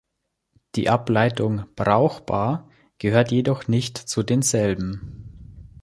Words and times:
Die 0.73 0.89
Ableitung 0.89 1.65
"brauchbar" 1.75 2.67
gehört 2.97 3.29
jedoch 3.31 3.67
nicht 3.67 3.99
zu 3.99 4.23
denselben. 4.23 5.69